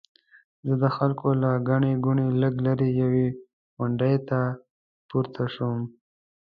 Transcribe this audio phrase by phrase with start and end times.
[0.67, 3.27] زه د خلکو له ګڼې ګوڼې لږ لرې یوې
[3.77, 4.39] غونډۍ ته
[5.09, 5.79] پورته شوم.